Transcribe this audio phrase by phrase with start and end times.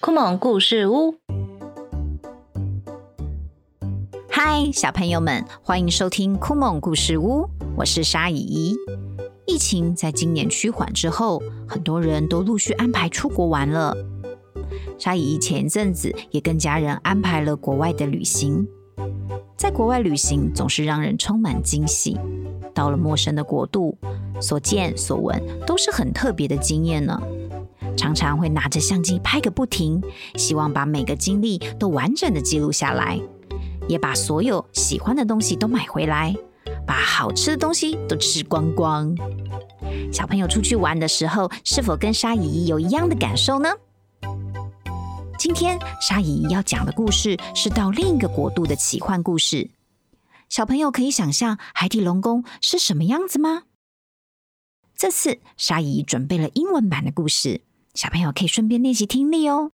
[0.00, 1.14] 酷萌故事屋，
[4.28, 8.74] 嗨，小朋友们，欢迎收听酷萌故事屋，我是沙姨。
[9.46, 13.96] 疫情在今年趋缓之后，很多人都陆续安排出国玩了。
[14.98, 18.66] 沙姨姨前阵子也跟家人安排了国外的旅行。
[19.56, 22.18] 在国外旅行总是让人充满惊喜，
[22.74, 23.96] 到了陌生的国度，
[24.38, 27.18] 所见所闻都是很特别的经验呢。
[27.96, 30.02] 常常会拿着相机拍个不停，
[30.34, 33.18] 希望把每个经历都完整的记录下来，
[33.88, 36.34] 也把所有喜欢的东西都买回来，
[36.86, 39.16] 把好吃的东西都吃光光。
[40.12, 43.70] 小朋友出去玩的时候，是否跟沙姨有一样的感受呢？
[45.38, 49.70] 今天沙姨要讲的故事是到另一个国度的奇幻故事。
[50.48, 53.64] 小朋友可以想象海底龙宫是什么样子吗？
[54.94, 57.60] 这次沙姨姨准备了英文版的故事，
[57.92, 59.72] 小朋友可以顺便练习听力哦。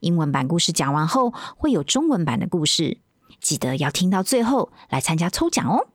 [0.00, 2.98] 英文版故事讲完后，会有中文版的故事，
[3.40, 5.86] 记得要听到最后来参加抽奖哦。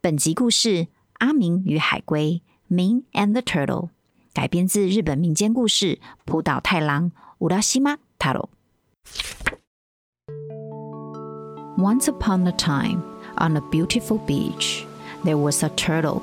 [0.00, 0.68] 本集故事
[1.14, 2.42] 《阿明与海龟》
[2.74, 3.90] （Ming and the Turtle）
[4.33, 7.11] 改编自日本民间故事《浦岛太郎》。
[7.41, 8.49] Urashima Taro.
[11.77, 13.01] Once upon a time,
[13.37, 14.85] on a beautiful beach,
[15.23, 16.21] there was a turtle.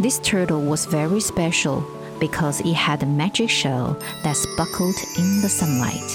[0.00, 1.84] This turtle was very special
[2.18, 6.10] because it had a magic shell that sparkled in the sunlight.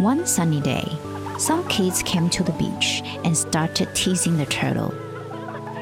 [0.00, 0.88] One sunny day,
[1.38, 4.94] some kids came to the beach and started teasing the turtle.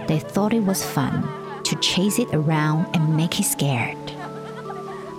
[0.09, 1.23] They thought it was fun
[1.66, 3.98] to chase it around and make it scared.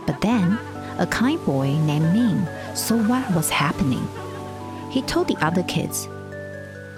[0.07, 0.59] But then
[0.99, 4.09] a kind boy named Ming saw what was happening.
[4.91, 6.09] He told the other kids,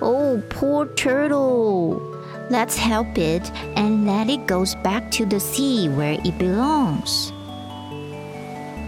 [0.01, 2.01] Oh, poor turtle!
[2.51, 7.33] Let's help it and let it go back to the sea where it belongs.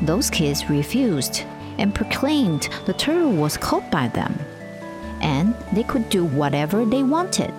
[0.03, 1.45] Those kids refused
[1.79, 4.39] and proclaimed the turtle was caught by them,
[5.21, 7.53] and they could do whatever they wanted.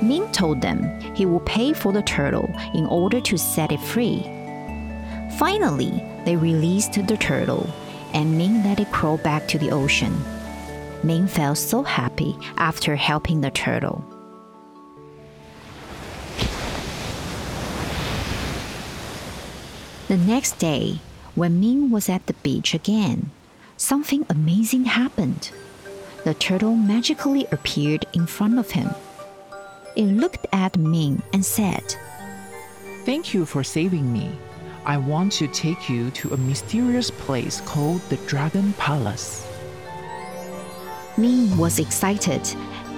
[0.00, 4.22] Ming told them he would pay for the turtle in order to set it free.
[5.38, 7.68] Finally, they released the turtle,
[8.12, 10.16] and Ming let it crawl back to the ocean.
[11.02, 14.04] Ming felt so happy after helping the turtle.
[20.08, 21.00] The next day,
[21.34, 23.30] when Ming was at the beach again,
[23.76, 25.50] something amazing happened.
[26.24, 28.90] The turtle magically appeared in front of him.
[29.96, 31.94] It looked at Ming and said,
[33.04, 34.30] Thank you for saving me.
[34.84, 39.46] I want to take you to a mysterious place called the Dragon Palace.
[41.16, 42.42] Ming was excited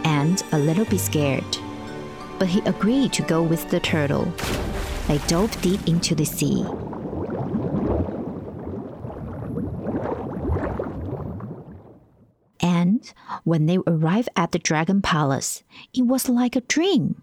[0.04, 1.56] and a little bit scared,
[2.38, 4.32] but he agreed to go with the turtle.
[5.08, 6.64] They dove deep into the sea.
[12.60, 13.12] And
[13.44, 15.62] when they arrived at the Dragon Palace,
[15.94, 17.22] it was like a dream.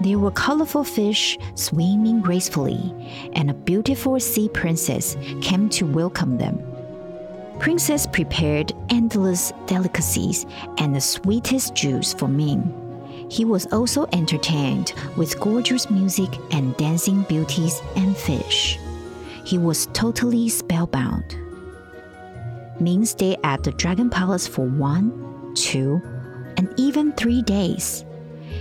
[0.00, 2.92] There were colorful fish swimming gracefully,
[3.34, 6.58] and a beautiful sea princess came to welcome them.
[7.60, 10.44] Princess prepared endless delicacies
[10.78, 12.80] and the sweetest juice for Ming.
[13.30, 18.78] He was also entertained with gorgeous music and dancing beauties and fish.
[19.44, 21.43] He was totally spellbound.
[22.84, 26.02] Ming stayed at the Dragon Palace for one, two,
[26.58, 28.04] and even three days.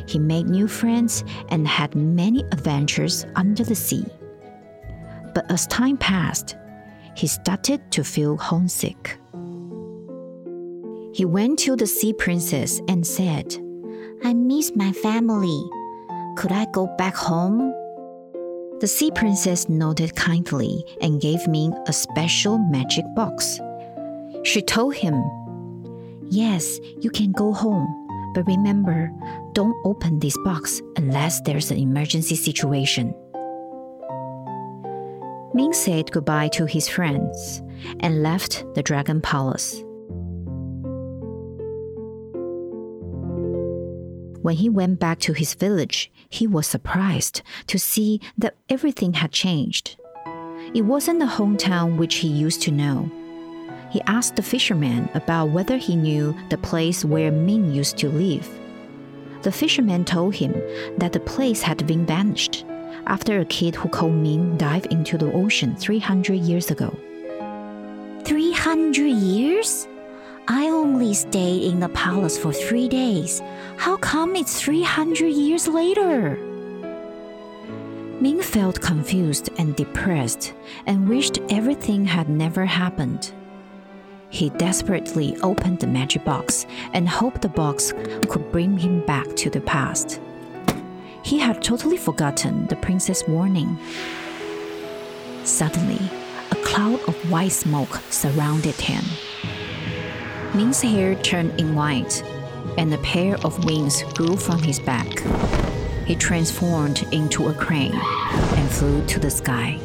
[0.08, 4.06] He made new friends and had many adventures under the sea.
[5.36, 6.56] But as time passed,
[7.16, 9.20] he started to feel homesick.
[11.14, 13.54] He went to the sea princess and said,
[14.24, 15.62] I miss my family.
[16.38, 17.74] Could I go back home?
[18.80, 23.60] The sea princess nodded kindly and gave Ming a special magic box.
[24.44, 25.24] She told him,
[26.30, 27.88] Yes, you can go home,
[28.34, 29.10] but remember,
[29.54, 33.16] don't open this box unless there's an emergency situation.
[35.54, 37.62] Ming said goodbye to his friends
[38.00, 39.82] and left the Dragon Palace.
[44.42, 49.32] When he went back to his village, he was surprised to see that everything had
[49.32, 49.96] changed.
[50.76, 53.10] It wasn't the hometown which he used to know.
[53.94, 58.50] He asked the fisherman about whether he knew the place where Ming used to live.
[59.44, 60.52] The fisherman told him
[60.98, 62.66] that the place had been vanished
[63.06, 66.90] after a kid who called Ming dived into the ocean 300 years ago.
[68.24, 69.88] 300 years?
[70.48, 73.44] I only stayed in the palace for three days.
[73.78, 76.38] How come it's 300 years later?
[78.20, 80.56] Ming felt confused and depressed
[80.88, 83.32] and wished everything had never happened.
[84.34, 87.94] He desperately opened the magic box and hoped the box
[88.28, 90.20] could bring him back to the past.
[91.22, 93.78] He had totally forgotten the princess' warning.
[95.44, 96.10] Suddenly,
[96.50, 99.04] a cloud of white smoke surrounded him.
[100.56, 102.24] Ming's hair turned in white,
[102.80, 105.20] and a pair of wings grew from his back.
[106.08, 109.80] He transformed into a crane and flew to the sky.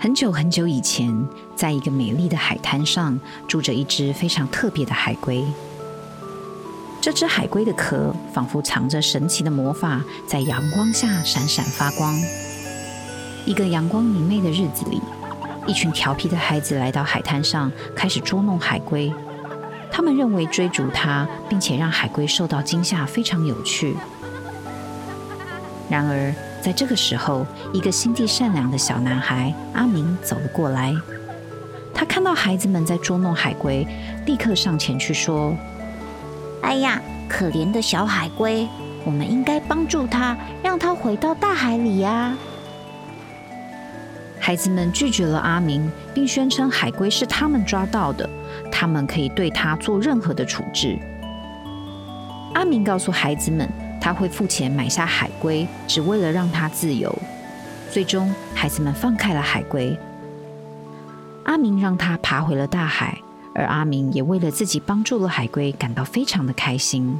[0.00, 1.12] 很久很久以前，
[1.56, 3.18] 在一个美丽的海滩上，
[3.48, 5.44] 住着一只非常特别的海龟。
[7.00, 12.14] 这只海龟的壳仿佛藏着神奇的魔法，在阳光下闪闪发光。
[13.44, 15.00] 一个阳光明媚的日子里，
[15.66, 19.12] 一群调皮的孩子来到海滩上，开始捉弄海龟。
[19.90, 23.96] 他们认为追逐它，并且让海龟受到惊吓非常有趣。
[25.90, 30.94] 然而，在这个时候，一个心地善良的小男孩阿明走了过来。
[31.94, 33.86] 他看到孩子们在捉弄海龟，
[34.26, 35.54] 立刻上前去说
[36.62, 38.68] ：“哎呀，可怜的小海龟，
[39.04, 42.34] 我们应该帮助它，让它回到大海里呀！”
[44.38, 48.28] 孩子们拒绝了阿明，并宣称海龟是他们抓到的，
[48.70, 50.98] 他们可以对它做任何的处置。
[52.54, 53.68] 阿明告诉孩子们。
[54.00, 57.14] 他会付钱买下海龟，只为了让它自由。
[57.90, 59.98] 最终，孩子们放开了海龟。
[61.44, 63.18] 阿明让他爬回了大海，
[63.54, 67.18] 而阿明也为了自己帮助了海龟感到非常的开心。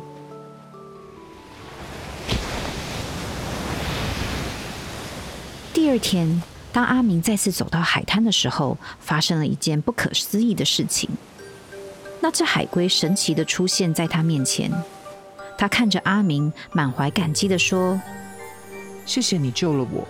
[5.72, 11.08] 第二天，当阿明再次走到海滩的时候，发生了一件不可思议的事情。
[12.20, 14.70] 那只海龟神奇的出现在他面前。
[15.58, 18.00] 他看着阿明，满怀感激的说
[19.04, 20.06] ：“谢谢你救了我，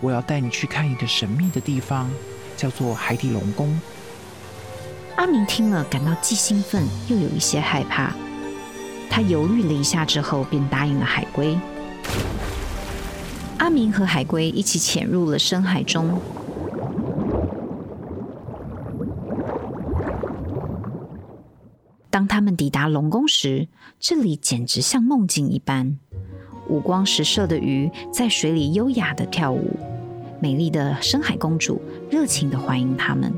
[0.00, 2.10] 我要带你去看一个神秘的地方，
[2.56, 3.78] 叫做海底龙宫。”
[5.16, 8.14] 阿明听了，感到既兴奋又有一些害怕。
[9.10, 11.58] 他犹豫了一下之后，便答应了海龟。
[13.58, 16.18] 阿明和海龟一起潜入了深海中。
[22.36, 23.66] 他们抵达龙宫时，
[23.98, 25.98] 这里简直像梦境一般。
[26.68, 29.74] 五光十色的鱼在水里优雅的跳舞，
[30.38, 31.80] 美丽的深海公主
[32.10, 33.32] 热情的欢迎他们。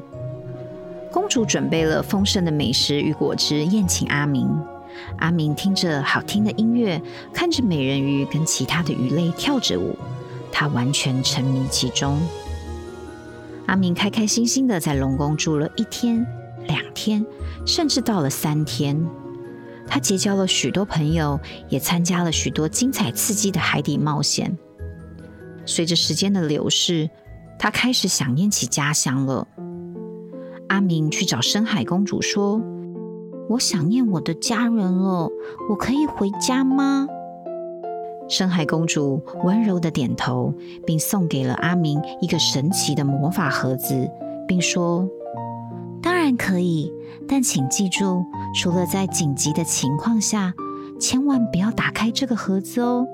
[1.13, 4.51] 公主准备了丰盛的美食与果汁宴请阿明。
[5.19, 7.01] 阿明听着好听的音乐，
[7.33, 9.97] 看着美人鱼跟其他的鱼类跳着舞，
[10.51, 12.19] 他完全沉迷其中。
[13.67, 16.27] 阿明开开心心的在龙宫住了一天。
[16.69, 17.27] 两天，
[17.67, 19.05] 甚至到了三天，
[19.87, 24.57] 他结交了许多朋友，也参加了许多精彩刺激的海底冒险。
[25.67, 27.11] 随着时间的流逝，
[27.59, 29.49] 他开始想念起家乡了。
[30.69, 32.61] 阿明去找深海公主说
[33.49, 35.31] ：“我想念我的家人了，
[35.71, 37.09] 我可以回家吗？”
[38.29, 40.53] 深海公主温柔的点头，
[40.87, 44.11] 并送给了阿明一个神奇的魔法盒子，
[44.47, 45.09] 并说。
[46.29, 46.93] 但可以，
[47.27, 48.23] 但请记住，
[48.55, 50.53] 除了在紧急的情况下，
[51.01, 53.07] 千万不要打开这个盒子哦。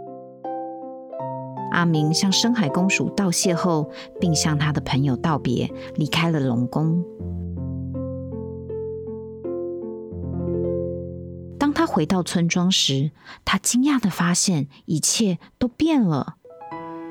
[1.70, 3.88] 阿明向深海公主道谢后，
[4.20, 7.04] 并向他的朋友道别，离开了龙宫。
[11.56, 13.12] 当他回到村庄时，
[13.44, 16.34] 他惊讶的发现一切都变了，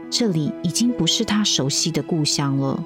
[0.10, 2.84] 这里已经不是他熟悉的故乡了。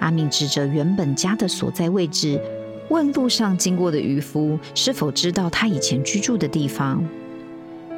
[0.00, 2.40] 阿明指着原本家的所在位置，
[2.88, 7.02] 问路上经过的渔夫是否知道他以前居住的地方。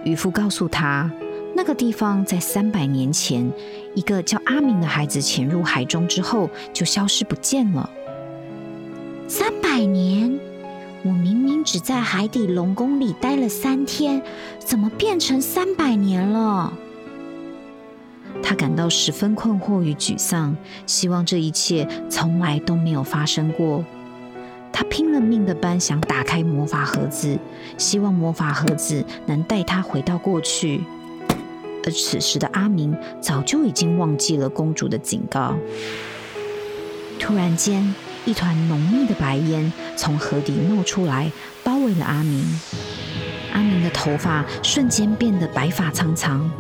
[0.05, 1.11] 渔夫告诉他，
[1.55, 3.51] 那个地方在三百年前，
[3.95, 7.89] 一个叫阿明的孩子潜入海中之后就消失不见了。
[9.29, 10.39] 三百年，
[11.05, 14.21] 我明明只在海底龙宫里待了三天，
[14.59, 16.73] 怎么变成三百年了？
[18.43, 20.57] 他感到十分困惑与沮丧，
[20.87, 23.85] 希望这一切从来都没有发生过。
[24.73, 27.39] 他拼了命的般想打开魔法盒子，
[27.79, 30.83] 希望魔法盒子能带他回到过去。
[31.85, 35.55] 而此时的阿明早就已经忘记了公主的警告。
[37.19, 37.95] 突然间，
[38.25, 41.31] 一团浓密的白烟从河底冒出来，
[41.63, 42.45] 包围了阿明。
[43.53, 46.51] 阿明的头发瞬间变得白发苍苍。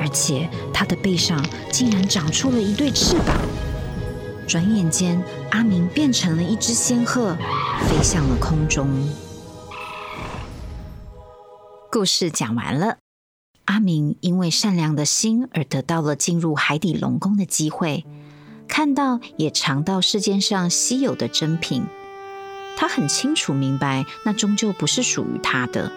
[0.00, 3.36] 而且它的背上竟然长出了一对翅膀。
[4.48, 7.36] 转眼间，阿明变成了一只仙鹤，
[7.86, 8.88] 飞向了空中。
[11.92, 12.96] 故事讲完了。
[13.66, 18.04] 阿明因为善良的心而得到了进入海底龙宫的机会，
[18.66, 21.84] 看到也尝到世间上稀有的珍品。
[22.76, 25.92] 他很清楚明白，那终究不是属于他的，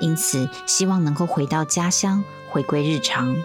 [0.00, 3.36] 因此希望能够回到家乡，回归日常。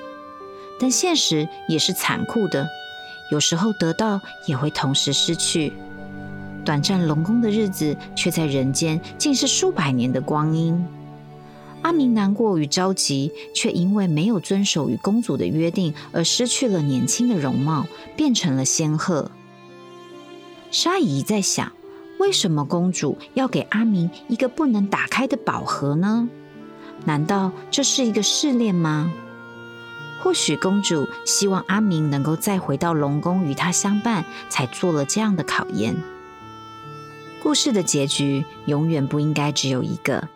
[0.79, 2.67] 但现实也是残酷的，
[3.31, 5.74] 有时候得到也会同时失去。
[6.65, 10.86] 短暂龙宫的日子，却在人间竟是数百年的光阴。
[11.81, 19.31] 阿明难过与着急，却因为没有遵守与公主的约定而失去了年轻的容貌，变成了仙鹤。
[20.72, 21.74] 沙姨在想，
[22.19, 26.29] 为什么公主要给阿明一个不能打开的宝盒呢？
[27.05, 29.12] 难道这是一个试炼吗？
[30.22, 35.95] 或许公主希望阿明能够再回到龙宫与她相伴，才做了这样的考验。
[37.41, 40.29] 故事的结局永远不应该只有一个。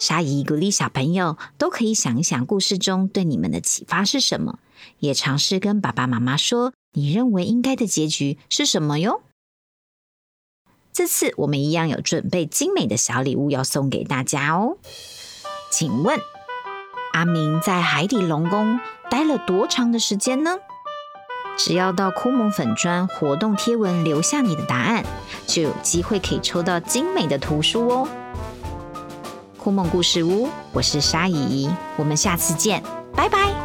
[0.00, 4.58] 沙姨鼓励小朋友都可以想一想，故事中对你们的启发是什么，
[4.98, 9.22] 也尝试跟爸爸妈妈说，你认为应该的结局是什么哟。
[10.92, 14.78] 这次我们一样有准备精美的小礼物要送给大家哦。
[15.76, 16.20] 请问
[17.14, 18.78] 阿明在海底龙宫
[19.10, 20.58] 待了多长的时间呢？
[21.58, 25.04] 只要到枯萌粉砖活动贴文留下你的答案，
[25.48, 28.08] 就有机会可以抽到精美的图书哦。
[29.58, 32.80] 枯梦故事屋，我是沙姨，我们下次见，
[33.16, 33.63] 拜拜。